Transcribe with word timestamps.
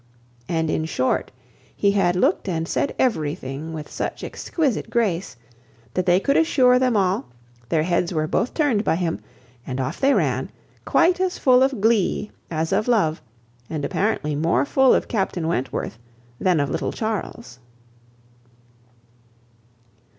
And 0.49 0.71
in 0.71 0.85
short, 0.85 1.31
he 1.75 1.91
had 1.91 2.15
looked 2.15 2.49
and 2.49 2.67
said 2.67 2.95
everything 2.97 3.71
with 3.71 3.87
such 3.87 4.23
exquisite 4.23 4.89
grace, 4.89 5.35
that 5.93 6.07
they 6.07 6.19
could 6.19 6.35
assure 6.37 6.79
them 6.79 6.97
all, 6.97 7.27
their 7.69 7.83
heads 7.83 8.11
were 8.11 8.25
both 8.25 8.55
turned 8.55 8.83
by 8.83 8.95
him; 8.95 9.19
and 9.63 9.79
off 9.79 9.99
they 9.99 10.15
ran, 10.15 10.49
quite 10.85 11.19
as 11.21 11.37
full 11.37 11.61
of 11.61 11.79
glee 11.79 12.31
as 12.49 12.73
of 12.73 12.87
love, 12.87 13.21
and 13.69 13.85
apparently 13.85 14.33
more 14.33 14.65
full 14.65 14.95
of 14.95 15.07
Captain 15.07 15.47
Wentworth 15.47 15.99
than 16.39 16.59
of 16.59 16.71
little 16.71 16.91
Charles. 16.91 17.59